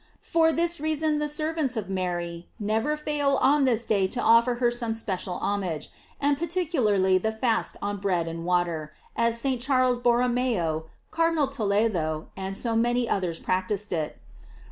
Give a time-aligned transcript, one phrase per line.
[0.17, 4.55] * For this reason the servants of Mary never fail on this day to offer
[4.55, 9.61] her some special homage; and particularly the fast on bread and water, as St.
[9.61, 14.17] Charles Borromeo, Cardinal Toledo, and so many others practised it.